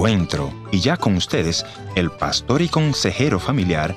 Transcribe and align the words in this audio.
encuentro. 0.00 0.50
Y 0.72 0.80
ya 0.80 0.96
con 0.96 1.16
ustedes, 1.16 1.66
el 1.94 2.10
pastor 2.10 2.62
y 2.62 2.68
consejero 2.68 3.38
familiar, 3.38 3.94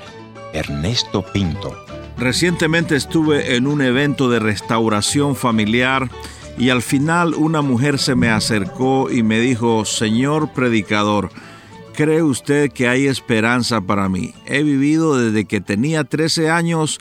Ernesto 0.51 1.23
Pinto. 1.23 1.73
Recientemente 2.17 2.97
estuve 2.97 3.55
en 3.55 3.67
un 3.67 3.81
evento 3.81 4.29
de 4.29 4.39
restauración 4.39 5.37
familiar 5.37 6.09
y 6.57 6.71
al 6.71 6.81
final 6.81 7.33
una 7.33 7.61
mujer 7.61 7.99
se 7.99 8.15
me 8.15 8.29
acercó 8.29 9.09
y 9.09 9.23
me 9.23 9.39
dijo, 9.39 9.85
Señor 9.85 10.51
predicador, 10.51 11.29
¿cree 11.93 12.21
usted 12.21 12.69
que 12.69 12.89
hay 12.89 13.07
esperanza 13.07 13.79
para 13.79 14.09
mí? 14.09 14.33
He 14.45 14.61
vivido 14.61 15.17
desde 15.17 15.45
que 15.45 15.61
tenía 15.61 16.03
13 16.03 16.49
años 16.49 16.99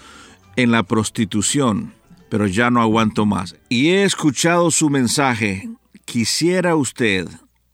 en 0.55 0.71
la 0.71 0.85
prostitución, 0.85 1.93
pero 2.29 2.47
ya 2.47 2.71
no 2.71 2.81
aguanto 2.81 3.27
más. 3.27 3.57
Y 3.69 3.89
he 3.89 4.05
escuchado 4.05 4.71
su 4.71 4.91
mensaje. 4.91 5.69
Quisiera 6.05 6.77
usted 6.77 7.27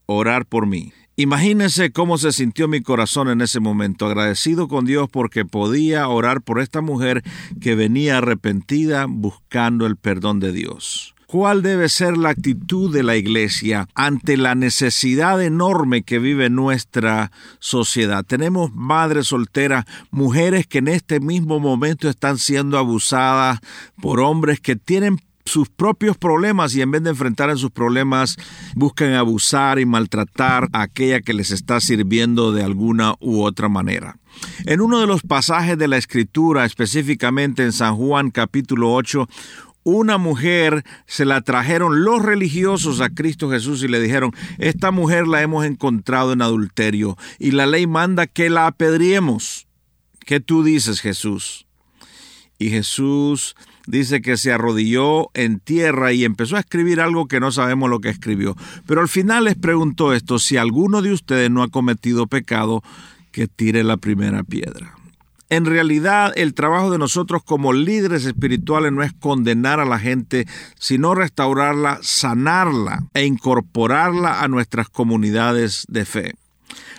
orar 0.07 0.47
por 0.47 0.67
mí. 0.67 0.95
Imagínense 1.21 1.91
cómo 1.91 2.17
se 2.17 2.31
sintió 2.31 2.69
mi 2.69 2.81
corazón 2.81 3.29
en 3.29 3.41
ese 3.41 3.59
momento, 3.59 4.07
agradecido 4.07 4.69
con 4.69 4.85
Dios 4.85 5.09
porque 5.11 5.45
podía 5.45 6.07
orar 6.07 6.43
por 6.43 6.61
esta 6.61 6.81
mujer 6.81 7.25
que 7.61 7.75
venía 7.75 8.19
arrepentida 8.19 9.07
buscando 9.09 9.87
el 9.87 9.97
perdón 9.97 10.39
de 10.39 10.53
Dios. 10.53 11.17
¿Cuál 11.27 11.63
debe 11.63 11.89
ser 11.89 12.17
la 12.17 12.29
actitud 12.29 12.95
de 12.95 13.03
la 13.03 13.17
Iglesia 13.17 13.89
ante 13.97 14.37
la 14.37 14.55
necesidad 14.55 15.43
enorme 15.43 16.05
que 16.05 16.21
vive 16.21 16.51
nuestra 16.51 17.33
sociedad? 17.59 18.25
Tenemos 18.25 18.73
madres 18.73 19.27
solteras, 19.27 19.87
mujeres 20.13 20.69
que 20.69 20.79
en 20.79 20.87
este 20.87 21.19
mismo 21.19 21.59
momento 21.59 22.09
están 22.09 22.39
siendo 22.39 22.79
abusadas 22.79 23.59
por 24.01 24.21
hombres 24.21 24.61
que 24.61 24.77
tienen 24.77 25.19
sus 25.49 25.69
propios 25.69 26.17
problemas 26.17 26.75
y 26.77 26.83
en 26.83 26.91
vez 26.93 27.03
de 27.03 27.11
enfrentar 27.11 27.51
en 27.51 27.59
sus 27.59 27.71
problemas 27.71 28.37
buscan 28.77 29.15
abusar 29.15 29.81
y 29.81 29.87
maltratar 29.87 30.69
a 30.73 30.83
aquella 30.83 31.21
que 31.21 31.35
les 31.35 31.51
está 31.51 31.81
sirviendo 31.81 32.53
de 32.53 32.63
alguna 32.63 33.15
u 33.21 33.43
otra 33.43 33.69
manera. 33.69 34.19
En 34.67 34.81
uno 34.81 35.01
de 35.01 35.07
los 35.07 35.23
pasajes 35.23 35.77
de 35.77 35.89
la 35.89 35.97
Escritura, 35.97 36.65
específicamente 36.65 37.65
en 37.65 37.73
San 37.73 37.97
Juan 37.97 38.31
capítulo 38.31 38.93
8, 38.93 39.27
una 39.85 40.19
mujer 40.19 40.85
se 41.07 41.25
la 41.25 41.41
trajeron 41.41 42.05
los 42.05 42.23
religiosos 42.23 43.01
a 43.01 43.09
Cristo 43.09 43.51
Jesús 43.51 43.83
y 43.83 43.89
le 43.89 44.01
dijeron, 44.01 44.33
esta 44.59 44.91
mujer 44.91 45.27
la 45.27 45.41
hemos 45.41 45.65
encontrado 45.65 46.33
en 46.33 46.43
adulterio 46.43 47.17
y 47.39 47.53
la 47.53 47.67
ley 47.67 47.87
manda 47.87 48.27
que 48.27 48.51
la 48.51 48.67
apedriemos. 48.67 49.67
¿Qué 50.27 50.41
tú 50.41 50.63
dices, 50.63 51.01
Jesús? 51.01 51.67
Y 52.59 52.69
Jesús 52.69 53.57
dice 53.89 54.21
que 54.21 54.37
se 54.37 54.53
arrodilló 54.53 55.31
en 55.35 55.59
tierra 55.59 56.13
y 56.13 56.25
empezó 56.25 56.57
a 56.57 56.61
escribir 56.61 57.01
algo 57.01 57.27
que 57.27 57.41
no 57.41 57.51
sabemos 57.51 57.89
lo 57.91 58.01
que 58.01 58.11
escribió. 58.11 58.57
Pero 58.87 59.01
al 59.01 59.09
final 59.09 59.45
les 59.45 59.57
preguntó 59.57 60.13
esto, 60.13 60.39
si 60.39 60.57
alguno 60.57 61.03
de 61.03 61.13
ustedes 61.13 61.51
no 61.51 61.63
ha 61.63 61.69
cometido 61.69 62.27
pecado, 62.27 62.83
que 63.33 63.49
tire 63.49 63.83
la 63.83 63.97
primera 63.97 64.43
piedra. 64.43 64.95
En 65.51 65.65
realidad, 65.65 66.33
el 66.37 66.53
trabajo 66.53 66.91
de 66.91 66.99
nosotros 66.99 67.43
como 67.43 67.73
líderes 67.73 68.27
espirituales 68.27 68.93
no 68.93 69.03
es 69.03 69.15
condenar 69.15 69.81
a 69.81 69.87
la 69.87 69.99
gente, 69.99 70.47
sino 70.79 71.15
restaurarla, 71.15 71.99
sanarla 72.03 73.05
e 73.15 73.25
incorporarla 73.25 74.43
a 74.43 74.49
nuestras 74.49 74.91
comunidades 74.91 75.87
de 75.89 76.05
fe. 76.05 76.35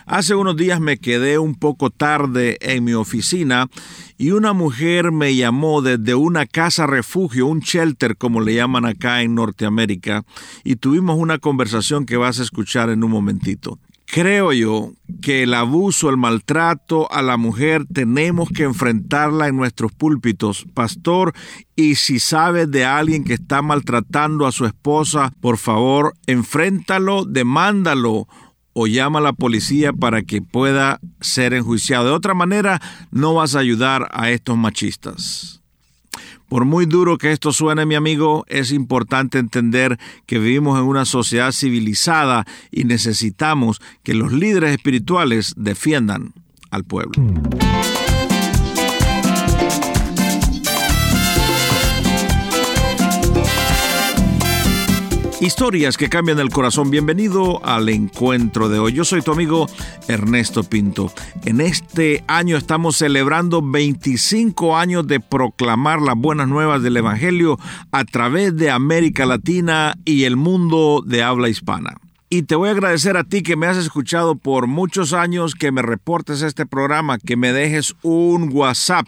Hace 0.05 0.35
unos 0.35 0.55
días 0.55 0.79
me 0.79 0.97
quedé 0.97 1.37
un 1.37 1.55
poco 1.55 1.89
tarde 1.89 2.57
en 2.61 2.83
mi 2.83 2.93
oficina 2.93 3.67
y 4.17 4.31
una 4.31 4.53
mujer 4.53 5.11
me 5.11 5.35
llamó 5.35 5.81
desde 5.81 6.15
una 6.15 6.45
casa 6.45 6.87
refugio, 6.87 7.47
un 7.47 7.59
shelter 7.59 8.17
como 8.17 8.41
le 8.41 8.55
llaman 8.55 8.85
acá 8.85 9.21
en 9.21 9.35
Norteamérica, 9.35 10.25
y 10.63 10.75
tuvimos 10.75 11.17
una 11.17 11.37
conversación 11.37 12.05
que 12.05 12.17
vas 12.17 12.39
a 12.39 12.43
escuchar 12.43 12.89
en 12.89 13.03
un 13.03 13.11
momentito. 13.11 13.79
Creo 14.11 14.51
yo 14.53 14.93
que 15.21 15.43
el 15.43 15.53
abuso, 15.53 16.09
el 16.09 16.17
maltrato 16.17 17.11
a 17.11 17.21
la 17.21 17.37
mujer 17.37 17.85
tenemos 17.85 18.49
que 18.49 18.63
enfrentarla 18.63 19.47
en 19.47 19.55
nuestros 19.55 19.91
púlpitos, 19.91 20.65
pastor, 20.73 21.33
y 21.75 21.93
si 21.93 22.17
sabes 22.17 22.71
de 22.71 22.85
alguien 22.85 23.23
que 23.23 23.35
está 23.35 23.61
maltratando 23.61 24.47
a 24.47 24.51
su 24.51 24.65
esposa, 24.65 25.31
por 25.39 25.59
favor, 25.59 26.15
enfréntalo, 26.25 27.23
demándalo 27.23 28.27
o 28.81 28.87
llama 28.87 29.19
a 29.19 29.21
la 29.21 29.33
policía 29.33 29.91
para 29.91 30.21
que 30.21 30.41
pueda 30.41 31.01
ser 31.19 31.53
enjuiciado. 31.53 32.05
De 32.05 32.11
otra 32.11 32.33
manera, 32.33 32.81
no 33.11 33.33
vas 33.33 33.55
a 33.55 33.59
ayudar 33.59 34.07
a 34.13 34.29
estos 34.29 34.57
machistas. 34.57 35.59
Por 36.47 36.63
muy 36.63 36.85
duro 36.85 37.17
que 37.17 37.33
esto 37.33 37.51
suene, 37.51 37.85
mi 37.85 37.95
amigo, 37.95 38.45
es 38.47 38.71
importante 38.71 39.37
entender 39.37 39.99
que 40.25 40.39
vivimos 40.39 40.79
en 40.79 40.85
una 40.85 41.03
sociedad 41.03 41.51
civilizada 41.51 42.45
y 42.71 42.85
necesitamos 42.85 43.81
que 44.01 44.13
los 44.13 44.31
líderes 44.31 44.71
espirituales 44.71 45.53
defiendan 45.57 46.33
al 46.71 46.85
pueblo. 46.85 47.21
Historias 55.41 55.95
que 55.95 56.09
cambian 56.09 56.37
el 56.39 56.49
corazón. 56.49 56.91
Bienvenido 56.91 57.65
al 57.65 57.87
encuentro 57.87 58.67
de 58.67 58.77
hoy. 58.77 58.91
Yo 58.91 59.05
soy 59.05 59.21
tu 59.21 59.31
amigo 59.31 59.67
Ernesto 60.09 60.63
Pinto. 60.63 61.13
En 61.45 61.61
este 61.61 62.25
año 62.27 62.57
estamos 62.57 62.97
celebrando 62.97 63.61
25 63.61 64.75
años 64.75 65.07
de 65.07 65.21
proclamar 65.21 66.01
las 66.01 66.17
buenas 66.17 66.49
nuevas 66.49 66.83
del 66.83 66.97
Evangelio 66.97 67.57
a 67.93 68.03
través 68.03 68.57
de 68.57 68.69
América 68.69 69.25
Latina 69.25 69.95
y 70.03 70.25
el 70.25 70.35
mundo 70.35 71.01
de 71.05 71.23
habla 71.23 71.47
hispana. 71.47 71.95
Y 72.29 72.43
te 72.43 72.55
voy 72.55 72.67
a 72.67 72.73
agradecer 72.73 73.15
a 73.15 73.23
ti 73.23 73.41
que 73.41 73.55
me 73.55 73.67
has 73.67 73.77
escuchado 73.77 74.35
por 74.35 74.67
muchos 74.67 75.13
años, 75.13 75.55
que 75.55 75.71
me 75.71 75.81
reportes 75.81 76.41
este 76.41 76.65
programa, 76.65 77.17
que 77.17 77.37
me 77.37 77.53
dejes 77.53 77.95
un 78.01 78.49
WhatsApp. 78.51 79.07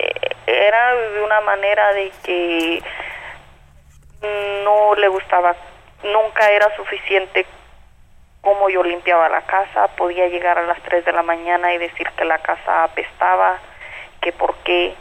eh, 0.00 0.10
era 0.48 0.96
de 0.96 1.22
una 1.22 1.40
manera 1.42 1.92
de 1.92 2.10
que 2.24 2.82
no 4.64 4.96
le 4.96 5.06
gustaba, 5.06 5.54
nunca 6.02 6.50
era 6.50 6.74
suficiente 6.74 7.46
como 8.40 8.68
yo 8.68 8.82
limpiaba 8.82 9.28
la 9.28 9.42
casa, 9.42 9.86
podía 9.96 10.26
llegar 10.26 10.58
a 10.58 10.66
las 10.66 10.82
3 10.82 11.04
de 11.04 11.12
la 11.12 11.22
mañana 11.22 11.72
y 11.72 11.78
decir 11.78 12.08
que 12.16 12.24
la 12.24 12.38
casa 12.38 12.82
apestaba, 12.82 13.58
que 14.20 14.32
por 14.32 14.56
qué 14.64 14.96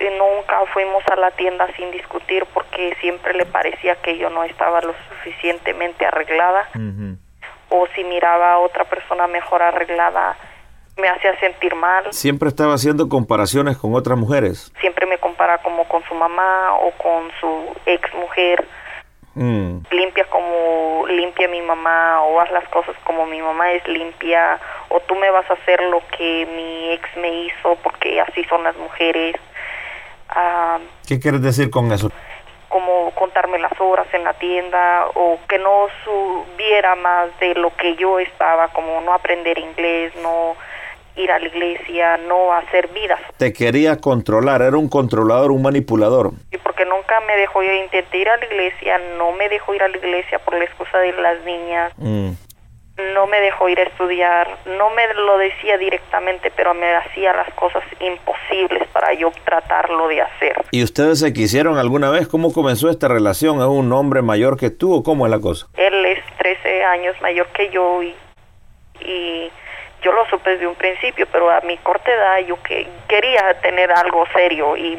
nunca 0.00 0.60
fuimos 0.72 1.02
a 1.10 1.16
la 1.16 1.30
tienda 1.32 1.66
sin 1.76 1.90
discutir 1.90 2.46
porque 2.52 2.96
siempre 3.00 3.34
le 3.34 3.46
parecía 3.46 3.96
que 3.96 4.18
yo 4.18 4.30
no 4.30 4.44
estaba 4.44 4.80
lo 4.80 4.94
suficientemente 5.08 6.06
arreglada 6.06 6.68
o 7.70 7.86
si 7.94 8.04
miraba 8.04 8.52
a 8.54 8.58
otra 8.58 8.84
persona 8.84 9.26
mejor 9.26 9.62
arreglada 9.62 10.36
me 10.96 11.08
hacía 11.08 11.38
sentir 11.40 11.74
mal. 11.74 12.12
Siempre 12.12 12.48
estaba 12.48 12.74
haciendo 12.74 13.08
comparaciones 13.08 13.76
con 13.76 13.94
otras 13.94 14.16
mujeres. 14.16 14.72
Siempre 14.80 15.06
me 15.06 15.18
compara 15.18 15.58
como 15.58 15.88
con 15.88 16.04
su 16.04 16.14
mamá 16.14 16.74
o 16.76 16.92
con 16.92 17.30
su 17.40 17.74
ex 17.86 18.14
mujer. 18.14 18.64
Mm. 19.34 19.78
Limpia 19.90 20.24
como 20.26 21.06
limpia 21.08 21.48
mi 21.48 21.60
mamá 21.60 22.22
o 22.22 22.40
haz 22.40 22.50
las 22.52 22.68
cosas 22.68 22.94
como 23.02 23.26
mi 23.26 23.42
mamá 23.42 23.72
es 23.72 23.86
limpia 23.88 24.60
o 24.88 25.00
tú 25.00 25.16
me 25.16 25.28
vas 25.30 25.50
a 25.50 25.54
hacer 25.54 25.82
lo 25.82 26.00
que 26.16 26.46
mi 26.46 26.92
ex 26.92 27.16
me 27.16 27.46
hizo 27.46 27.76
porque 27.82 28.20
así 28.20 28.44
son 28.44 28.62
las 28.62 28.76
mujeres 28.76 29.34
¿Qué 31.06 31.20
quieres 31.20 31.42
decir 31.42 31.70
con 31.70 31.92
eso? 31.92 32.10
Como 32.68 33.10
contarme 33.12 33.58
las 33.58 33.78
horas 33.80 34.06
en 34.12 34.24
la 34.24 34.34
tienda 34.34 35.06
o 35.14 35.38
que 35.48 35.58
no 35.58 35.86
subiera 36.04 36.94
más 36.96 37.28
de 37.40 37.54
lo 37.54 37.74
que 37.76 37.94
yo 37.96 38.18
estaba, 38.18 38.68
como 38.68 39.00
no 39.00 39.12
aprender 39.14 39.58
inglés, 39.58 40.12
no 40.22 40.56
ir 41.16 41.30
a 41.30 41.38
la 41.38 41.46
iglesia, 41.46 42.16
no 42.16 42.52
hacer 42.52 42.88
vidas. 42.88 43.20
Te 43.36 43.52
quería 43.52 44.00
controlar, 44.00 44.62
era 44.62 44.76
un 44.76 44.88
controlador, 44.88 45.52
un 45.52 45.62
manipulador. 45.62 46.32
Y 46.50 46.58
porque 46.58 46.84
nunca 46.84 47.20
me 47.20 47.36
dejó 47.36 47.62
ir, 47.62 47.74
intenté 47.74 48.18
ir 48.18 48.28
a 48.28 48.36
la 48.36 48.44
iglesia, 48.44 48.98
no 49.18 49.32
me 49.32 49.48
dejó 49.48 49.74
ir 49.74 49.82
a 49.82 49.88
la 49.88 49.96
iglesia 49.96 50.38
por 50.40 50.54
la 50.54 50.64
excusa 50.64 50.98
de 50.98 51.12
las 51.12 51.44
niñas. 51.44 51.92
Mm. 51.96 52.30
No 52.96 53.26
me 53.26 53.40
dejó 53.40 53.68
ir 53.68 53.80
a 53.80 53.82
estudiar, 53.82 54.46
no 54.66 54.90
me 54.90 55.02
lo 55.14 55.36
decía 55.38 55.76
directamente, 55.78 56.52
pero 56.54 56.74
me 56.74 56.94
hacía 56.94 57.32
las 57.32 57.52
cosas 57.54 57.82
imposibles 58.00 58.86
para 58.92 59.12
yo 59.14 59.32
tratarlo 59.44 60.06
de 60.06 60.22
hacer. 60.22 60.64
¿Y 60.70 60.84
ustedes 60.84 61.18
se 61.18 61.32
quisieron 61.32 61.76
alguna 61.76 62.10
vez? 62.10 62.28
¿Cómo 62.28 62.52
comenzó 62.52 62.88
esta 62.90 63.08
relación? 63.08 63.58
¿Es 63.58 63.66
un 63.66 63.92
hombre 63.92 64.22
mayor 64.22 64.56
que 64.56 64.70
tú 64.70 64.94
o 64.94 65.02
cómo 65.02 65.26
es 65.26 65.30
la 65.32 65.40
cosa? 65.40 65.66
Él 65.76 66.06
es 66.06 66.20
13 66.38 66.84
años 66.84 67.16
mayor 67.20 67.48
que 67.48 67.68
yo 67.70 68.00
y, 68.00 68.14
y 69.00 69.50
yo 70.02 70.12
lo 70.12 70.24
supe 70.26 70.50
desde 70.50 70.68
un 70.68 70.76
principio, 70.76 71.26
pero 71.32 71.50
a 71.50 71.60
mi 71.62 71.76
corta 71.78 72.12
edad 72.12 72.46
yo 72.46 72.62
que 72.62 72.86
quería 73.08 73.58
tener 73.60 73.90
algo 73.90 74.24
serio 74.32 74.76
y, 74.76 74.98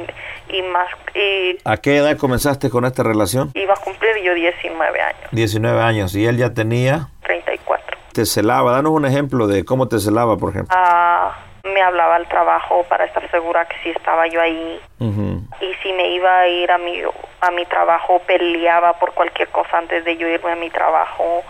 y 0.49 0.61
más 0.63 0.87
y 1.13 1.57
¿A 1.63 1.77
qué 1.77 1.97
edad 1.97 2.17
comenzaste 2.17 2.69
con 2.69 2.83
esta 2.83 3.03
relación? 3.03 3.51
iba 3.53 3.73
a 3.73 3.77
cumplir 3.77 4.17
yo 4.21 4.33
19 4.33 5.01
años, 5.01 5.29
19 5.31 5.79
años. 5.81 6.15
¿Y 6.15 6.25
él 6.25 6.37
ya 6.37 6.53
tenía? 6.53 7.07
34. 7.25 7.97
Te 8.13 8.25
celaba. 8.25 8.71
Danos 8.71 8.91
un 8.93 9.05
ejemplo 9.05 9.47
de 9.47 9.65
cómo 9.65 9.87
te 9.87 9.99
celaba, 9.99 10.37
por 10.37 10.51
ejemplo. 10.51 10.73
Ah, 10.77 11.35
me 11.65 11.81
hablaba 11.81 12.15
al 12.15 12.27
trabajo 12.29 12.83
para 12.87 13.05
estar 13.05 13.29
segura 13.31 13.65
que 13.67 13.75
si 13.83 13.89
estaba 13.89 14.27
yo 14.27 14.39
ahí 14.39 14.79
y 14.99 15.73
si 15.81 15.93
me 15.93 16.09
iba 16.13 16.39
a 16.41 16.47
ir 16.47 16.71
a 16.71 16.77
mi 16.77 17.01
a 17.41 17.51
mi 17.51 17.65
trabajo 17.65 18.21
peleaba 18.27 18.93
por 18.99 19.13
cualquier 19.13 19.47
cosa 19.49 19.77
antes 19.79 20.05
de 20.05 20.15
yo 20.15 20.27
irme 20.27 20.51
a 20.51 20.55
mi 20.55 20.69
trabajo. 20.69 21.41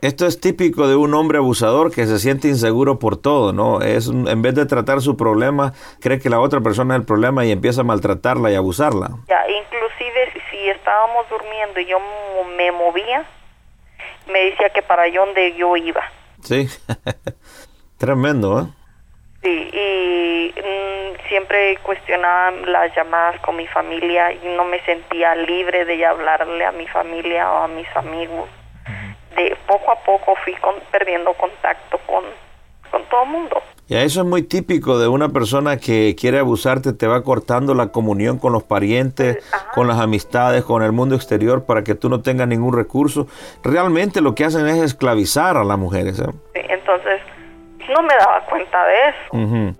Esto 0.00 0.26
es 0.26 0.40
típico 0.40 0.88
de 0.88 0.96
un 0.96 1.12
hombre 1.14 1.38
abusador 1.38 1.92
que 1.92 2.06
se 2.06 2.18
siente 2.18 2.48
inseguro 2.48 2.98
por 2.98 3.16
todo, 3.18 3.52
¿no? 3.52 3.82
Es 3.82 4.06
un- 4.08 4.26
en 4.28 4.40
vez 4.42 4.54
de 4.54 4.64
tratar 4.66 5.00
su 5.00 5.16
problema, 5.16 5.72
cree 6.00 6.18
que 6.18 6.30
la 6.30 6.40
otra 6.40 6.60
persona 6.60 6.94
es 6.94 7.00
el 7.00 7.06
problema 7.06 7.44
y 7.44 7.52
empieza 7.52 7.82
a 7.82 7.84
maltratarla 7.84 8.50
y 8.50 8.54
abusarla. 8.54 9.10
Ya, 9.28 9.42
inclusive 9.48 10.32
si, 10.32 10.40
si 10.50 10.68
estábamos 10.70 11.28
durmiendo 11.28 11.78
y 11.80 11.86
yo 11.86 11.98
me 12.56 12.72
movía, 12.72 13.24
me 14.30 14.44
decía 14.50 14.70
que 14.70 14.82
para 14.82 15.02
allá 15.04 15.20
donde 15.20 15.54
yo 15.56 15.76
iba. 15.76 16.02
Sí. 16.42 16.68
Tremendo, 17.98 18.60
¿eh? 18.60 18.64
Sí, 19.42 19.70
y 19.72 20.54
mm, 20.56 21.28
siempre 21.28 21.76
cuestionaba 21.78 22.50
las 22.52 22.94
llamadas 22.94 23.40
con 23.40 23.56
mi 23.56 23.66
familia 23.66 24.32
y 24.32 24.40
no 24.56 24.64
me 24.64 24.80
sentía 24.84 25.34
libre 25.34 25.84
de 25.84 26.04
hablarle 26.06 26.64
a 26.64 26.72
mi 26.72 26.86
familia 26.86 27.50
o 27.50 27.62
a 27.64 27.68
mis 27.68 27.88
amigos. 27.96 28.48
De 29.36 29.56
poco 29.66 29.90
a 29.90 29.96
poco 30.04 30.36
fui 30.44 30.54
con- 30.56 30.80
perdiendo 30.90 31.32
contacto 31.34 31.98
con, 32.06 32.24
con 32.92 33.02
todo 33.08 33.24
el 33.24 33.30
mundo. 33.30 33.56
Y 33.88 33.96
eso 33.96 34.20
es 34.20 34.26
muy 34.26 34.42
típico 34.42 34.98
de 34.98 35.08
una 35.08 35.30
persona 35.30 35.76
que 35.76 36.14
quiere 36.18 36.38
abusarte, 36.38 36.92
te 36.92 37.06
va 37.06 37.22
cortando 37.24 37.74
la 37.74 37.88
comunión 37.88 38.38
con 38.38 38.52
los 38.52 38.62
parientes, 38.62 39.44
con 39.74 39.88
las 39.88 39.98
amistades, 39.98 40.64
con 40.64 40.82
el 40.82 40.92
mundo 40.92 41.16
exterior 41.16 41.64
para 41.64 41.82
que 41.82 41.94
tú 41.94 42.08
no 42.08 42.22
tengas 42.22 42.46
ningún 42.46 42.74
recurso. 42.74 43.26
Realmente 43.64 44.20
lo 44.20 44.34
que 44.34 44.44
hacen 44.44 44.66
es 44.68 44.78
esclavizar 44.78 45.56
a 45.56 45.64
las 45.64 45.78
mujeres. 45.78 46.20
¿eh? 46.20 46.26
Sí, 46.54 46.60
Entonces, 46.68 47.20
no 47.88 48.02
me 48.02 48.14
daba 48.14 48.46
cuenta 48.46 48.84
de 48.86 48.94
eso. 49.08 49.76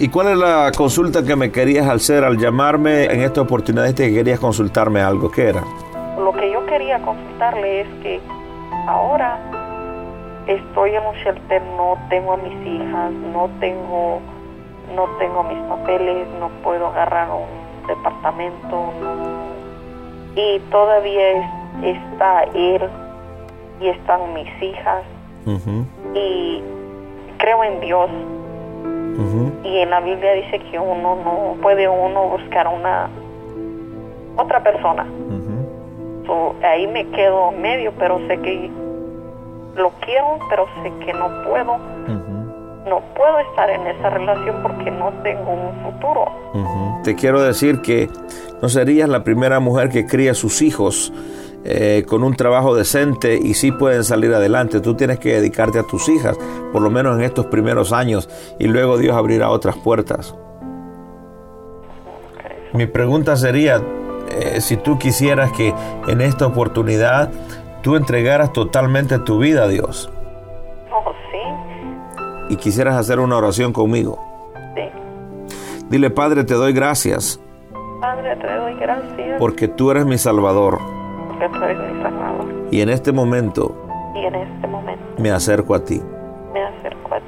¿Y 0.00 0.08
cuál 0.10 0.28
es 0.28 0.36
la 0.38 0.70
consulta 0.76 1.24
que 1.24 1.34
me 1.34 1.50
querías 1.50 1.88
hacer 1.88 2.22
al 2.24 2.38
llamarme 2.38 3.06
en 3.06 3.20
esta 3.22 3.40
oportunidad 3.40 3.86
este 3.86 4.08
que 4.08 4.14
querías 4.14 4.38
consultarme 4.38 5.00
algo? 5.00 5.30
¿Qué 5.30 5.48
era? 5.48 5.62
Lo 6.18 6.32
que 6.32 6.52
yo 6.52 6.64
quería 6.66 7.00
consultarle 7.02 7.80
es 7.80 7.88
que 8.02 8.20
ahora 8.86 9.38
estoy 10.46 10.90
en 10.94 11.02
un 11.04 11.14
shelter, 11.16 11.62
no 11.76 11.98
tengo 12.08 12.32
a 12.34 12.36
mis 12.36 12.66
hijas, 12.66 13.10
no 13.32 13.50
tengo, 13.58 14.20
no 14.94 15.04
tengo 15.18 15.42
mis 15.44 15.58
papeles, 15.68 16.28
no 16.38 16.48
puedo 16.62 16.86
agarrar 16.86 17.28
un 17.30 17.86
departamento, 17.88 18.92
no- 19.00 19.48
y 20.40 20.60
todavía 20.70 21.30
es- 21.32 21.96
está 21.96 22.44
él 22.54 22.82
y 23.80 23.88
están 23.88 24.32
mis 24.32 24.62
hijas. 24.62 25.02
Y 26.14 26.62
creo 27.38 27.64
en 27.64 27.80
Dios 27.80 28.08
y 29.64 29.78
en 29.78 29.90
la 29.90 30.00
Biblia 30.00 30.32
dice 30.34 30.60
que 30.70 30.78
uno 30.78 31.16
no 31.16 31.56
puede 31.60 31.88
uno 31.88 32.28
buscar 32.28 32.68
una 32.68 33.08
otra 34.36 34.62
persona. 34.62 35.06
Ahí 36.62 36.86
me 36.86 37.06
quedo 37.08 37.50
medio, 37.52 37.92
pero 37.98 38.18
sé 38.28 38.38
que 38.40 38.70
lo 39.76 39.90
quiero, 40.04 40.38
pero 40.50 40.66
sé 40.82 40.92
que 41.04 41.12
no 41.12 41.28
puedo, 41.48 41.78
no 42.86 43.00
puedo 43.16 43.38
estar 43.50 43.70
en 43.70 43.86
esa 43.86 44.10
relación 44.10 44.56
porque 44.62 44.90
no 44.90 45.10
tengo 45.22 45.50
un 45.50 45.72
futuro. 45.84 46.26
Te 47.02 47.14
quiero 47.14 47.40
decir 47.42 47.80
que 47.80 48.08
no 48.60 48.68
serías 48.68 49.08
la 49.08 49.24
primera 49.24 49.60
mujer 49.60 49.88
que 49.88 50.06
cría 50.06 50.34
sus 50.34 50.62
hijos 50.62 51.12
eh, 51.64 52.04
con 52.08 52.22
un 52.22 52.34
trabajo 52.34 52.74
decente 52.74 53.38
y 53.42 53.54
sí 53.54 53.72
pueden 53.72 54.04
salir 54.04 54.32
adelante. 54.34 54.80
Tú 54.80 54.94
tienes 54.94 55.18
que 55.18 55.34
dedicarte 55.34 55.78
a 55.78 55.82
tus 55.82 56.08
hijas, 56.08 56.38
por 56.72 56.82
lo 56.82 56.90
menos 56.90 57.16
en 57.18 57.24
estos 57.24 57.46
primeros 57.46 57.92
años, 57.92 58.28
y 58.58 58.66
luego 58.68 58.96
Dios 58.98 59.16
abrirá 59.16 59.50
otras 59.50 59.76
puertas. 59.76 60.34
Mi 62.72 62.86
pregunta 62.86 63.36
sería, 63.36 63.82
eh, 64.30 64.60
si 64.60 64.76
tú 64.76 64.98
quisieras 64.98 65.52
que 65.52 65.74
en 66.06 66.20
esta 66.20 66.46
oportunidad 66.46 67.30
tú 67.82 67.96
entregaras 67.96 68.52
totalmente 68.52 69.18
tu 69.20 69.38
vida 69.38 69.64
a 69.64 69.68
Dios 69.68 70.10
Oh, 70.92 71.12
sí, 71.30 72.54
y 72.54 72.56
quisieras 72.56 72.96
hacer 72.96 73.20
una 73.20 73.36
oración 73.36 73.72
conmigo. 73.72 74.18
sí. 74.74 74.82
Dile, 75.88 76.10
Padre, 76.10 76.44
te 76.44 76.54
doy 76.54 76.72
gracias 76.74 77.40
Padre, 78.00 78.36
te 78.36 78.54
doy 78.54 78.74
gracias 78.74 79.38
porque 79.38 79.68
tú 79.68 79.90
eres 79.90 80.04
mi 80.04 80.18
Salvador 80.18 80.78
tú 81.48 81.62
eres 81.64 81.78
mi 81.78 82.02
Salvador. 82.02 82.46
y 82.70 82.80
en 82.80 82.88
este 82.88 83.12
momento 83.12 83.74
Y 84.14 84.24
en 84.26 84.34
este 84.34 84.66
momento 84.66 85.04
me 85.18 85.30
acerco 85.30 85.74
a 85.74 85.84
ti. 85.84 86.00
me 86.52 86.62
acerco 86.64 87.14
a 87.14 87.18
ti. 87.18 87.24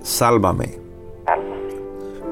Sálvame 0.00 0.66
Sálvame 1.26 1.60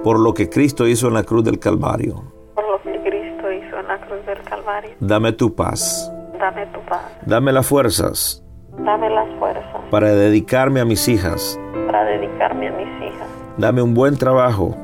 por 0.05 0.19
lo 0.21 0.33
que 0.35 0.49
Cristo 0.49 0.87
hizo 0.87 1.09
en 1.09 1.15
la 1.15 1.23
cruz 1.25 1.45
del 1.45 1.59
Calvario. 1.59 2.23
por 2.55 2.65
lo 2.69 2.83
que 2.83 2.99
Cristo 3.09 3.51
hizo 3.53 3.79
en 3.81 3.89
la 3.89 3.99
cruz 4.01 4.25
del 4.27 4.41
Calvario. 4.43 4.91
Dame 5.01 5.33
tu 5.33 5.55
paz. 5.55 6.13
Dame 6.39 6.67
tu 6.67 6.81
paz, 6.89 7.03
Dame 7.27 7.53
las 7.53 7.67
fuerzas 7.67 8.45
dame 8.79 9.11
las 9.11 9.27
fuerzas 9.41 9.65
para 9.91 10.11
dedicarme 10.13 10.79
a 10.81 10.85
mis 10.85 11.09
hijas. 11.09 11.59
para 11.87 12.05
dedicarme 12.05 12.69
a 12.69 12.73
mis 12.73 12.87
hijas. 13.09 13.29
Dame 13.57 13.83
un 13.83 13.93
buen 13.93 14.17
trabajo. 14.17 14.77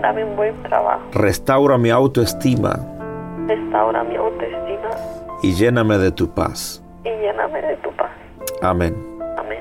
Dame 0.00 0.24
un 0.24 0.34
buen 0.36 0.62
trabajo. 0.62 1.02
Restaura 1.12 1.76
mi 1.76 1.90
autoestima 1.90 2.78
Restaura 3.46 4.02
mi 4.04 4.16
autoestima 4.16 4.88
y 5.42 5.54
lléname 5.54 5.98
de 5.98 6.10
tu 6.12 6.28
paz. 6.34 6.82
y 7.04 7.08
lléname 7.08 7.62
de 7.62 7.76
tu 7.76 7.90
paz. 7.96 8.10
Amén. 8.62 8.94
Amén. 9.36 9.58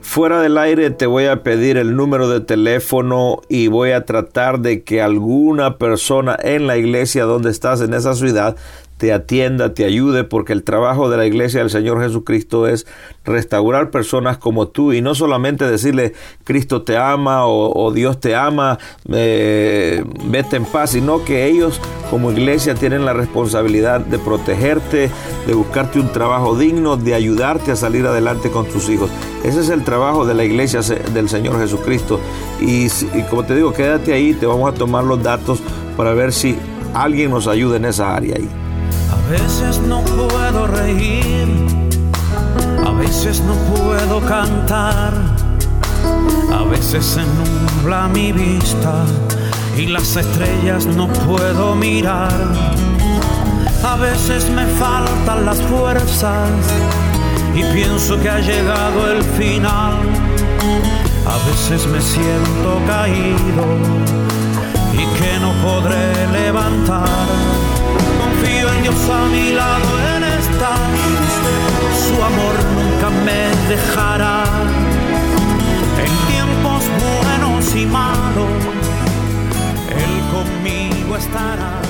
Fuera 0.00 0.40
del 0.40 0.56
aire 0.58 0.90
te 0.90 1.06
voy 1.06 1.26
a 1.26 1.42
pedir 1.42 1.76
el 1.76 1.96
número 1.96 2.28
de 2.28 2.40
teléfono 2.40 3.40
y 3.48 3.68
voy 3.68 3.90
a 3.90 4.04
tratar 4.04 4.60
de 4.60 4.82
que 4.82 5.02
alguna 5.02 5.78
persona 5.78 6.36
en 6.42 6.66
la 6.66 6.76
iglesia 6.76 7.24
donde 7.24 7.50
estás 7.50 7.80
en 7.80 7.92
esa 7.94 8.14
ciudad 8.14 8.56
te 8.98 9.12
atienda, 9.12 9.74
te 9.74 9.84
ayude, 9.84 10.24
porque 10.24 10.52
el 10.52 10.62
trabajo 10.62 11.10
de 11.10 11.16
la 11.16 11.26
iglesia 11.26 11.60
del 11.60 11.70
Señor 11.70 12.00
Jesucristo 12.00 12.66
es 12.66 12.86
restaurar 13.24 13.90
personas 13.90 14.38
como 14.38 14.68
tú 14.68 14.92
y 14.92 15.02
no 15.02 15.14
solamente 15.14 15.68
decirle 15.68 16.14
Cristo 16.44 16.82
te 16.82 16.96
ama 16.96 17.46
o, 17.46 17.92
Dios 17.92 18.20
te 18.20 18.34
ama, 18.34 18.78
eh, 19.12 20.02
vete 20.24 20.56
en 20.56 20.64
paz, 20.64 20.90
sino 20.90 21.24
que 21.24 21.46
ellos 21.46 21.80
como 22.10 22.30
iglesia 22.30 22.74
tienen 22.74 23.04
la 23.04 23.12
responsabilidad 23.12 24.00
de 24.00 24.18
protegerte, 24.18 25.10
de 25.46 25.54
buscarte 25.54 26.00
un 26.00 26.12
trabajo 26.12 26.56
digno, 26.56 26.96
de 26.96 27.14
ayudarte 27.14 27.72
a 27.72 27.76
salir 27.76 28.06
adelante 28.06 28.50
con 28.50 28.66
tus 28.66 28.88
hijos. 28.88 29.10
Ese 29.44 29.60
es 29.60 29.68
el 29.68 29.84
trabajo 29.84 30.24
de 30.24 30.34
la 30.34 30.44
iglesia 30.44 30.80
del 31.12 31.28
Señor 31.28 31.58
Jesucristo. 31.58 32.20
Y, 32.60 32.86
y 32.86 33.22
como 33.28 33.44
te 33.44 33.54
digo, 33.54 33.72
quédate 33.72 34.12
ahí, 34.12 34.34
te 34.34 34.46
vamos 34.46 34.72
a 34.72 34.74
tomar 34.74 35.04
los 35.04 35.22
datos 35.22 35.60
para 35.96 36.14
ver 36.14 36.32
si 36.32 36.56
alguien 36.94 37.30
nos 37.30 37.46
ayuda 37.46 37.76
en 37.76 37.84
esa 37.84 38.14
área 38.14 38.36
ahí. 38.36 38.65
A 39.10 39.30
veces 39.30 39.78
no 39.80 40.02
puedo 40.02 40.66
reír, 40.66 41.48
a 42.86 42.90
veces 42.92 43.40
no 43.40 43.54
puedo 43.74 44.20
cantar, 44.20 45.12
a 46.52 46.62
veces 46.64 47.04
se 47.04 47.22
nubla 47.22 48.08
mi 48.08 48.32
vista 48.32 49.04
y 49.76 49.86
las 49.86 50.16
estrellas 50.16 50.86
no 50.86 51.08
puedo 51.08 51.74
mirar. 51.74 52.32
A 53.84 53.96
veces 53.96 54.48
me 54.50 54.66
faltan 54.66 55.44
las 55.44 55.60
fuerzas 55.62 56.50
y 57.54 57.62
pienso 57.72 58.20
que 58.20 58.28
ha 58.28 58.40
llegado 58.40 59.10
el 59.10 59.22
final. 59.22 59.94
A 61.26 61.38
veces 61.48 61.86
me 61.86 62.00
siento 62.00 62.80
caído 62.86 63.64
y 64.92 65.04
que 65.18 65.38
no 65.40 65.52
podré 65.62 66.26
levantar. 66.32 67.65
Dios 68.86 69.10
a 69.10 69.26
mi 69.26 69.50
lado 69.50 69.98
en 70.16 70.22
me 73.24 73.50
dejará. 73.68 74.44
En 75.98 76.12
tiempos 76.28 76.84
buenos 77.02 77.74
y 77.74 77.84
malos, 77.86 78.48
Él 79.90 80.22
conmigo 80.30 81.16
estará. 81.16 81.82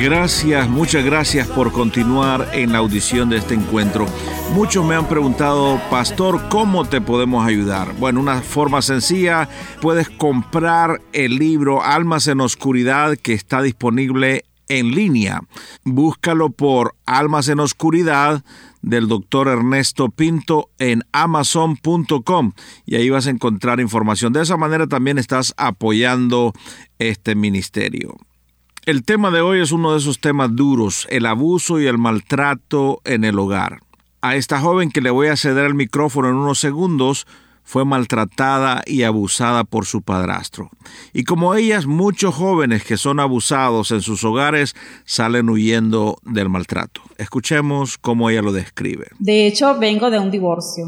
Gracias, 0.00 0.70
muchas 0.70 1.04
gracias 1.04 1.46
por 1.48 1.70
continuar 1.70 2.48
en 2.54 2.72
la 2.72 2.78
audición 2.78 3.28
de 3.28 3.36
este 3.36 3.52
encuentro. 3.52 4.06
Muchos 4.54 4.86
me 4.86 4.94
han 4.94 5.06
preguntado, 5.06 5.78
Pastor, 5.90 6.48
¿cómo 6.48 6.86
te 6.86 7.02
podemos 7.02 7.46
ayudar? 7.46 7.92
Bueno, 7.98 8.20
una 8.20 8.40
forma 8.40 8.80
sencilla, 8.80 9.50
puedes 9.82 10.08
comprar 10.08 11.02
el 11.12 11.36
libro 11.36 11.82
Almas 11.82 12.26
en 12.26 12.40
Oscuridad 12.40 13.18
que 13.18 13.34
está 13.34 13.60
disponible 13.60 14.46
en 14.68 14.90
línea. 14.92 15.42
Búscalo 15.84 16.50
por 16.50 16.94
Almas 17.06 17.48
en 17.48 17.60
Oscuridad 17.60 18.44
del 18.82 19.08
doctor 19.08 19.48
Ernesto 19.48 20.08
Pinto 20.10 20.70
en 20.78 21.02
amazon.com 21.12 22.52
y 22.86 22.96
ahí 22.96 23.10
vas 23.10 23.26
a 23.26 23.30
encontrar 23.30 23.80
información. 23.80 24.32
De 24.32 24.42
esa 24.42 24.56
manera 24.56 24.86
también 24.86 25.18
estás 25.18 25.54
apoyando 25.56 26.52
este 26.98 27.34
ministerio. 27.34 28.16
El 28.86 29.04
tema 29.04 29.30
de 29.30 29.42
hoy 29.42 29.60
es 29.60 29.72
uno 29.72 29.92
de 29.92 29.98
esos 29.98 30.18
temas 30.18 30.54
duros, 30.56 31.06
el 31.10 31.26
abuso 31.26 31.78
y 31.78 31.86
el 31.86 31.98
maltrato 31.98 33.02
en 33.04 33.24
el 33.24 33.38
hogar. 33.38 33.80
A 34.22 34.34
esta 34.36 34.60
joven 34.60 34.90
que 34.90 35.02
le 35.02 35.10
voy 35.10 35.28
a 35.28 35.36
ceder 35.36 35.66
el 35.66 35.74
micrófono 35.74 36.28
en 36.28 36.36
unos 36.36 36.58
segundos, 36.58 37.26
fue 37.68 37.84
maltratada 37.84 38.80
y 38.86 39.02
abusada 39.02 39.62
por 39.62 39.84
su 39.84 40.00
padrastro. 40.00 40.70
Y 41.12 41.24
como 41.24 41.54
ellas, 41.54 41.84
muchos 41.84 42.34
jóvenes 42.34 42.82
que 42.82 42.96
son 42.96 43.20
abusados 43.20 43.90
en 43.90 44.00
sus 44.00 44.24
hogares 44.24 44.74
salen 45.04 45.50
huyendo 45.50 46.16
del 46.24 46.48
maltrato. 46.48 47.02
Escuchemos 47.18 47.98
cómo 47.98 48.30
ella 48.30 48.40
lo 48.40 48.52
describe. 48.52 49.08
De 49.18 49.46
hecho, 49.46 49.78
vengo 49.78 50.10
de 50.10 50.18
un 50.18 50.30
divorcio. 50.30 50.86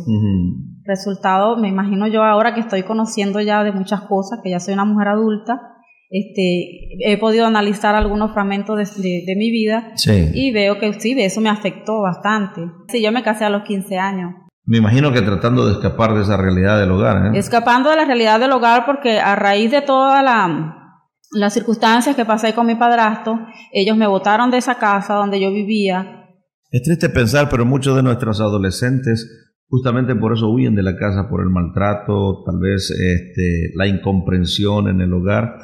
Resultado, 0.85 1.59
me 1.59 1.69
imagino 1.69 2.07
yo 2.07 2.25
ahora 2.25 2.55
que 2.55 2.61
estoy 2.61 2.83
conociendo 2.85 3.43
ya 3.43 3.63
de 3.63 3.73
muchas 3.73 4.01
cosas, 4.09 4.41
que 4.43 4.49
ya 4.49 4.59
soy 4.59 4.73
una 4.73 4.87
mujer 4.87 5.09
adulta, 5.09 5.61
este, 6.09 6.89
he 7.05 7.19
podido 7.19 7.45
analizar 7.45 7.95
algunos 7.95 8.33
fragmentos 8.33 8.79
de, 8.97 9.23
de, 9.27 9.37
mi 9.37 9.51
vida 9.51 9.93
y 10.35 10.51
veo 10.51 10.79
que 10.79 10.95
sí, 10.95 11.15
eso 11.19 11.43
me 11.43 11.51
afectó 11.51 12.01
bastante. 12.01 12.63
Sí, 12.89 13.03
yo 13.03 13.13
me 13.13 13.23
casé 13.23 13.45
a 13.45 13.51
los 13.51 13.65
15 13.65 13.99
años. 13.99 14.35
Me 14.65 14.79
imagino 14.79 15.13
que 15.13 15.23
tratando 15.23 15.67
de 15.67 15.73
escapar 15.73 16.15
de 16.15 16.23
esa 16.23 16.37
realidad 16.37 16.79
del 16.79 16.91
hogar. 16.91 17.27
¿eh? 17.27 17.39
Escapando 17.39 17.91
de 17.91 17.97
la 17.97 18.05
realidad 18.05 18.39
del 18.39 18.53
hogar 18.53 18.87
porque 18.87 19.19
a 19.19 19.35
raíz 19.37 19.71
de 19.71 19.83
todas 19.83 20.23
la, 20.23 21.01
las 21.33 21.55
circunstancias 21.55 22.15
que 22.15 22.25
pasé 22.25 22.55
con 22.55 22.67
mi 22.67 22.75
padrastro, 22.75 23.47
ellos 23.73 23.97
me 23.97 24.07
botaron 24.07 24.51
de 24.51 24.59
esa 24.59 24.77
casa 24.77 25.15
donde 25.15 25.41
yo 25.41 25.51
vivía. 25.51 26.27
Es 26.71 26.83
triste 26.83 27.09
pensar, 27.09 27.49
pero 27.49 27.65
muchos 27.65 27.97
de 27.97 28.03
nuestros 28.03 28.41
adolescentes 28.41 29.51
justamente 29.71 30.17
por 30.17 30.35
eso 30.35 30.51
huyen 30.51 30.75
de 30.75 30.83
la 30.83 30.97
casa, 30.97 31.29
por 31.31 31.41
el 31.43 31.49
maltrato, 31.49 32.43
tal 32.45 32.59
vez 32.59 32.91
este, 32.91 33.71
la 33.77 33.87
incomprensión 33.87 34.89
en 34.89 35.01
el 35.01 35.13
hogar 35.13 35.55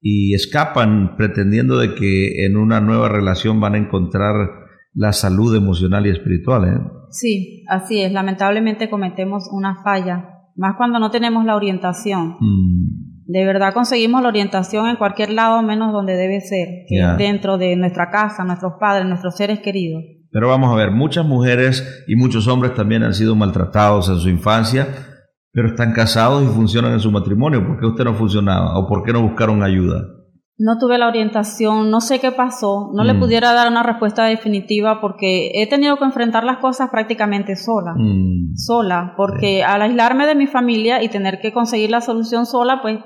y 0.00 0.34
escapan 0.34 1.16
pretendiendo 1.16 1.78
de 1.78 1.94
que 1.94 2.46
en 2.46 2.56
una 2.56 2.80
nueva 2.80 3.08
relación 3.08 3.60
van 3.60 3.74
a 3.74 3.78
encontrar 3.78 4.34
la 4.96 5.12
salud 5.12 5.54
emocional 5.54 6.06
y 6.06 6.10
espiritual. 6.10 6.64
¿eh? 6.64 6.80
Sí, 7.10 7.64
así 7.68 8.00
es. 8.00 8.10
Lamentablemente 8.12 8.90
cometemos 8.90 9.48
una 9.52 9.82
falla, 9.84 10.24
más 10.56 10.74
cuando 10.76 10.98
no 10.98 11.10
tenemos 11.10 11.44
la 11.44 11.54
orientación. 11.54 12.36
Mm. 12.40 13.06
De 13.26 13.44
verdad 13.44 13.74
conseguimos 13.74 14.22
la 14.22 14.28
orientación 14.28 14.88
en 14.88 14.96
cualquier 14.96 15.30
lado 15.30 15.62
menos 15.62 15.92
donde 15.92 16.14
debe 16.14 16.40
ser, 16.40 16.68
dentro 17.18 17.58
de 17.58 17.76
nuestra 17.76 18.10
casa, 18.10 18.44
nuestros 18.44 18.74
padres, 18.80 19.06
nuestros 19.06 19.36
seres 19.36 19.58
queridos. 19.60 20.02
Pero 20.30 20.48
vamos 20.48 20.72
a 20.72 20.76
ver, 20.76 20.92
muchas 20.92 21.26
mujeres 21.26 22.04
y 22.06 22.14
muchos 22.14 22.46
hombres 22.46 22.74
también 22.74 23.02
han 23.02 23.14
sido 23.14 23.34
maltratados 23.34 24.08
en 24.08 24.16
su 24.16 24.28
infancia, 24.28 24.86
pero 25.52 25.68
están 25.68 25.92
casados 25.92 26.44
y 26.44 26.54
funcionan 26.54 26.92
en 26.92 27.00
su 27.00 27.10
matrimonio. 27.10 27.66
¿Por 27.66 27.80
qué 27.80 27.86
usted 27.86 28.04
no 28.04 28.14
funcionaba 28.14 28.78
o 28.78 28.86
por 28.86 29.02
qué 29.02 29.12
no 29.12 29.22
buscaron 29.22 29.62
ayuda? 29.62 30.02
No 30.58 30.78
tuve 30.78 30.96
la 30.96 31.08
orientación, 31.08 31.90
no 31.90 32.00
sé 32.00 32.18
qué 32.18 32.32
pasó, 32.32 32.90
no 32.94 33.04
le 33.04 33.14
mm. 33.14 33.20
pudiera 33.20 33.52
dar 33.52 33.68
una 33.68 33.82
respuesta 33.82 34.24
definitiva 34.24 35.00
porque 35.00 35.50
he 35.54 35.68
tenido 35.68 35.96
que 35.98 36.04
enfrentar 36.04 36.44
las 36.44 36.58
cosas 36.58 36.88
prácticamente 36.90 37.56
sola, 37.56 37.94
mm. 37.94 38.56
sola, 38.56 39.14
porque 39.16 39.62
al 39.62 39.82
aislarme 39.82 40.26
de 40.26 40.34
mi 40.34 40.46
familia 40.46 41.02
y 41.02 41.08
tener 41.08 41.40
que 41.40 41.52
conseguir 41.52 41.90
la 41.90 42.00
solución 42.00 42.46
sola, 42.46 42.80
pues 42.80 43.00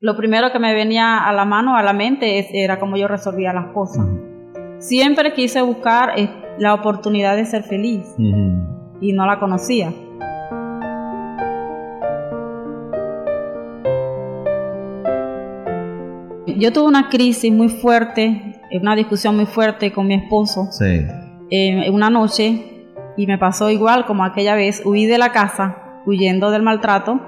lo 0.00 0.16
primero 0.16 0.50
que 0.50 0.58
me 0.58 0.72
venía 0.72 1.18
a 1.18 1.32
la 1.32 1.44
mano, 1.44 1.76
a 1.76 1.82
la 1.82 1.92
mente, 1.92 2.46
era 2.52 2.78
cómo 2.78 2.96
yo 2.96 3.06
resolvía 3.06 3.52
las 3.52 3.72
cosas. 3.74 4.06
Mm. 4.06 4.80
Siempre 4.80 5.34
quise 5.34 5.60
buscar 5.60 6.18
eh, 6.18 6.30
la 6.58 6.72
oportunidad 6.72 7.36
de 7.36 7.44
ser 7.44 7.64
feliz 7.64 8.06
y 9.00 9.12
no 9.12 9.26
la 9.26 9.40
conocía. 9.40 9.92
Yo 16.58 16.72
tuve 16.72 16.86
una 16.86 17.08
crisis 17.08 17.52
muy 17.52 17.68
fuerte, 17.68 18.60
una 18.80 18.96
discusión 18.96 19.36
muy 19.36 19.46
fuerte 19.46 19.92
con 19.92 20.06
mi 20.06 20.14
esposo 20.14 20.68
sí. 20.70 21.06
eh, 21.50 21.90
una 21.90 22.10
noche 22.10 22.86
y 23.16 23.26
me 23.26 23.38
pasó 23.38 23.70
igual 23.70 24.06
como 24.06 24.24
aquella 24.24 24.54
vez, 24.54 24.82
huí 24.84 25.06
de 25.06 25.18
la 25.18 25.32
casa 25.32 26.02
huyendo 26.06 26.50
del 26.50 26.62
maltrato 26.62 27.20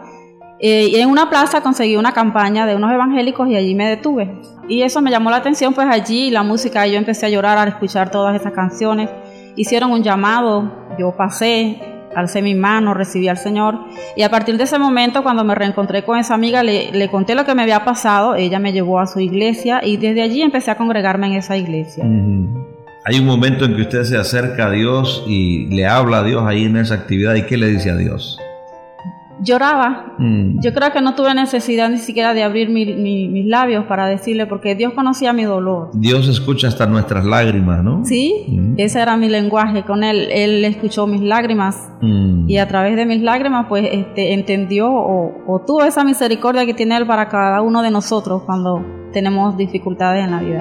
eh, 0.62 0.88
y 0.90 0.96
en 0.96 1.08
una 1.08 1.30
plaza 1.30 1.62
conseguí 1.62 1.96
una 1.96 2.12
campaña 2.12 2.66
de 2.66 2.76
unos 2.76 2.92
evangélicos 2.92 3.48
y 3.48 3.56
allí 3.56 3.74
me 3.74 3.88
detuve. 3.88 4.42
Y 4.68 4.82
eso 4.82 5.00
me 5.00 5.10
llamó 5.10 5.30
la 5.30 5.36
atención, 5.36 5.72
pues 5.72 5.88
allí 5.90 6.30
la 6.30 6.42
música, 6.42 6.86
yo 6.86 6.98
empecé 6.98 7.26
a 7.26 7.28
llorar 7.30 7.56
al 7.56 7.68
escuchar 7.68 8.10
todas 8.10 8.38
esas 8.38 8.52
canciones. 8.52 9.08
Hicieron 9.56 9.90
un 9.90 10.02
llamado, 10.02 10.86
yo 10.98 11.16
pasé, 11.16 11.80
alcé 12.14 12.42
mi 12.42 12.54
mano, 12.54 12.94
recibí 12.94 13.28
al 13.28 13.38
Señor. 13.38 13.78
Y 14.16 14.22
a 14.22 14.30
partir 14.30 14.56
de 14.56 14.64
ese 14.64 14.78
momento, 14.78 15.22
cuando 15.22 15.44
me 15.44 15.54
reencontré 15.54 16.02
con 16.04 16.18
esa 16.18 16.34
amiga, 16.34 16.62
le, 16.62 17.08
conté 17.10 17.34
lo 17.34 17.44
que 17.44 17.54
me 17.54 17.62
había 17.62 17.84
pasado, 17.84 18.34
ella 18.34 18.58
me 18.58 18.72
llevó 18.72 19.00
a 19.00 19.06
su 19.06 19.20
iglesia 19.20 19.80
y 19.84 19.96
desde 19.96 20.22
allí 20.22 20.42
empecé 20.42 20.70
a 20.70 20.76
congregarme 20.76 21.28
en 21.28 21.32
esa 21.34 21.56
iglesia. 21.56 22.04
Hay 23.04 23.18
un 23.18 23.26
momento 23.26 23.64
en 23.64 23.76
que 23.76 23.82
usted 23.82 24.04
se 24.04 24.16
acerca 24.16 24.66
a 24.66 24.70
Dios 24.70 25.24
y 25.26 25.66
le 25.66 25.86
habla 25.86 26.18
a 26.18 26.22
Dios 26.22 26.44
ahí 26.46 26.64
en 26.64 26.76
esa 26.76 26.94
actividad 26.94 27.34
y 27.34 27.42
¿qué 27.42 27.56
le 27.56 27.68
dice 27.68 27.90
a 27.90 27.96
Dios? 27.96 28.38
Lloraba. 29.42 30.14
Mm. 30.18 30.60
Yo 30.60 30.72
creo 30.72 30.92
que 30.92 31.00
no 31.00 31.14
tuve 31.14 31.34
necesidad 31.34 31.88
ni 31.88 31.98
siquiera 31.98 32.34
de 32.34 32.42
abrir 32.42 32.68
mis 32.70 33.46
labios 33.46 33.84
para 33.86 34.06
decirle, 34.06 34.46
porque 34.46 34.74
Dios 34.74 34.92
conocía 34.92 35.32
mi 35.32 35.44
dolor. 35.44 35.90
Dios 35.94 36.28
escucha 36.28 36.68
hasta 36.68 36.86
nuestras 36.86 37.24
lágrimas, 37.24 37.82
¿no? 37.82 38.04
Sí, 38.04 38.46
mm. 38.48 38.74
ese 38.76 39.00
era 39.00 39.16
mi 39.16 39.28
lenguaje 39.28 39.82
con 39.84 40.04
Él. 40.04 40.28
Él 40.30 40.64
escuchó 40.64 41.06
mis 41.06 41.22
lágrimas 41.22 41.90
mm. 42.00 42.48
y 42.48 42.58
a 42.58 42.68
través 42.68 42.96
de 42.96 43.06
mis 43.06 43.22
lágrimas, 43.22 43.66
pues, 43.68 43.88
este, 43.90 44.34
entendió 44.34 44.90
o, 44.92 45.42
o 45.46 45.60
tuvo 45.60 45.84
esa 45.84 46.04
misericordia 46.04 46.66
que 46.66 46.74
tiene 46.74 46.96
Él 46.96 47.06
para 47.06 47.28
cada 47.28 47.62
uno 47.62 47.82
de 47.82 47.90
nosotros 47.90 48.42
cuando 48.44 48.84
tenemos 49.12 49.56
dificultades 49.56 50.24
en 50.24 50.30
la 50.30 50.40
vida. 50.40 50.60